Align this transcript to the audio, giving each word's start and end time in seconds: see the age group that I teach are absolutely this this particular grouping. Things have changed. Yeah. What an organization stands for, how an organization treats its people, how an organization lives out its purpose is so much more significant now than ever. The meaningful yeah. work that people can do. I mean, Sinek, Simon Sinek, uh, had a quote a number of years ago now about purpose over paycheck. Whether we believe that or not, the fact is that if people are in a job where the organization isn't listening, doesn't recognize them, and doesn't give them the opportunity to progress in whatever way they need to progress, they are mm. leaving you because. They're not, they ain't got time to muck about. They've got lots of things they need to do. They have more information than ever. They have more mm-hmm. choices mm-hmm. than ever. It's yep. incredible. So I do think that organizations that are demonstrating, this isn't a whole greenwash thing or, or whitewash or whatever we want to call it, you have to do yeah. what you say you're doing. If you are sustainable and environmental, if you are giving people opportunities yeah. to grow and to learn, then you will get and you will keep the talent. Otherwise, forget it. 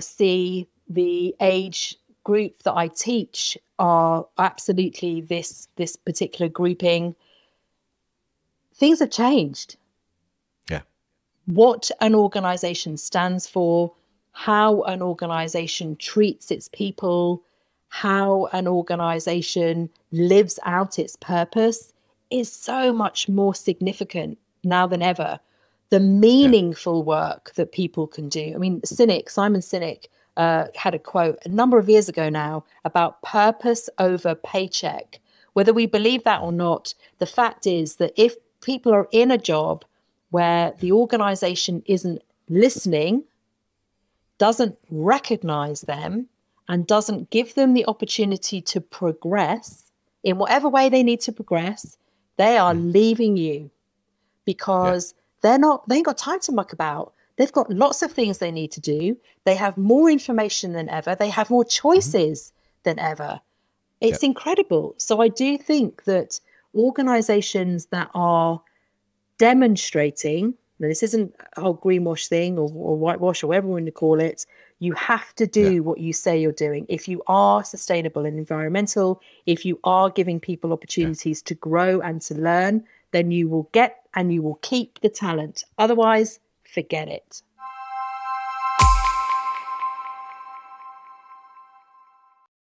see 0.00 0.68
the 0.88 1.34
age 1.40 1.96
group 2.24 2.62
that 2.62 2.74
I 2.74 2.88
teach 2.88 3.56
are 3.78 4.26
absolutely 4.38 5.20
this 5.20 5.68
this 5.76 5.96
particular 5.96 6.48
grouping. 6.48 7.14
Things 8.74 8.98
have 9.00 9.10
changed. 9.10 9.76
Yeah. 10.70 10.82
What 11.46 11.90
an 12.00 12.14
organization 12.14 12.96
stands 12.96 13.46
for, 13.46 13.92
how 14.32 14.82
an 14.82 15.02
organization 15.02 15.96
treats 15.96 16.50
its 16.50 16.68
people, 16.68 17.42
how 17.88 18.46
an 18.52 18.66
organization 18.66 19.90
lives 20.10 20.58
out 20.64 20.98
its 20.98 21.16
purpose 21.16 21.92
is 22.30 22.50
so 22.50 22.92
much 22.92 23.28
more 23.28 23.54
significant 23.54 24.38
now 24.64 24.86
than 24.86 25.02
ever. 25.02 25.38
The 25.90 26.00
meaningful 26.00 26.98
yeah. 26.98 27.04
work 27.04 27.52
that 27.54 27.72
people 27.72 28.06
can 28.06 28.28
do. 28.28 28.52
I 28.54 28.58
mean, 28.58 28.80
Sinek, 28.82 29.28
Simon 29.30 29.60
Sinek, 29.60 30.06
uh, 30.36 30.66
had 30.74 30.94
a 30.94 30.98
quote 30.98 31.38
a 31.44 31.48
number 31.48 31.78
of 31.78 31.88
years 31.88 32.08
ago 32.08 32.28
now 32.28 32.64
about 32.84 33.22
purpose 33.22 33.88
over 33.98 34.34
paycheck. 34.34 35.20
Whether 35.52 35.72
we 35.72 35.86
believe 35.86 36.24
that 36.24 36.42
or 36.42 36.52
not, 36.52 36.94
the 37.18 37.26
fact 37.26 37.66
is 37.66 37.96
that 37.96 38.12
if 38.16 38.34
people 38.60 38.92
are 38.92 39.08
in 39.12 39.30
a 39.30 39.38
job 39.38 39.84
where 40.30 40.72
the 40.80 40.90
organization 40.90 41.82
isn't 41.86 42.20
listening, 42.48 43.22
doesn't 44.38 44.76
recognize 44.90 45.82
them, 45.82 46.26
and 46.68 46.86
doesn't 46.86 47.30
give 47.30 47.54
them 47.54 47.74
the 47.74 47.86
opportunity 47.86 48.60
to 48.60 48.80
progress 48.80 49.92
in 50.24 50.38
whatever 50.38 50.68
way 50.68 50.88
they 50.88 51.02
need 51.02 51.20
to 51.20 51.30
progress, 51.32 51.98
they 52.36 52.56
are 52.56 52.74
mm. 52.74 52.92
leaving 52.92 53.36
you 53.36 53.70
because. 54.44 55.14
They're 55.44 55.58
not, 55.58 55.86
they 55.88 55.96
ain't 55.96 56.06
got 56.06 56.16
time 56.16 56.40
to 56.40 56.52
muck 56.52 56.72
about. 56.72 57.12
They've 57.36 57.52
got 57.52 57.68
lots 57.68 58.00
of 58.00 58.10
things 58.10 58.38
they 58.38 58.50
need 58.50 58.72
to 58.72 58.80
do. 58.80 59.14
They 59.44 59.54
have 59.56 59.76
more 59.76 60.08
information 60.10 60.72
than 60.72 60.88
ever. 60.88 61.14
They 61.14 61.28
have 61.28 61.50
more 61.50 61.64
mm-hmm. 61.64 61.88
choices 61.88 62.40
mm-hmm. 62.40 62.80
than 62.84 62.98
ever. 62.98 63.40
It's 64.00 64.22
yep. 64.22 64.30
incredible. 64.30 64.94
So 64.96 65.20
I 65.20 65.28
do 65.28 65.58
think 65.58 66.04
that 66.04 66.40
organizations 66.74 67.86
that 67.86 68.10
are 68.14 68.62
demonstrating, 69.36 70.54
this 70.80 71.02
isn't 71.02 71.34
a 71.58 71.60
whole 71.60 71.76
greenwash 71.76 72.26
thing 72.26 72.58
or, 72.58 72.70
or 72.72 72.96
whitewash 72.96 73.42
or 73.42 73.48
whatever 73.48 73.66
we 73.66 73.74
want 73.74 73.86
to 73.86 73.92
call 73.92 74.20
it, 74.20 74.46
you 74.78 74.94
have 74.94 75.34
to 75.34 75.46
do 75.46 75.74
yeah. 75.74 75.80
what 75.80 75.98
you 75.98 76.14
say 76.14 76.40
you're 76.40 76.52
doing. 76.52 76.86
If 76.88 77.06
you 77.06 77.22
are 77.26 77.62
sustainable 77.62 78.24
and 78.24 78.38
environmental, 78.38 79.20
if 79.44 79.66
you 79.66 79.78
are 79.84 80.08
giving 80.08 80.40
people 80.40 80.72
opportunities 80.72 81.42
yeah. 81.42 81.48
to 81.48 81.54
grow 81.54 82.00
and 82.00 82.22
to 82.22 82.34
learn, 82.34 82.84
then 83.14 83.30
you 83.30 83.48
will 83.48 83.68
get 83.72 84.02
and 84.14 84.32
you 84.34 84.42
will 84.42 84.58
keep 84.60 85.00
the 85.00 85.08
talent. 85.08 85.64
Otherwise, 85.78 86.40
forget 86.64 87.08
it. 87.08 87.42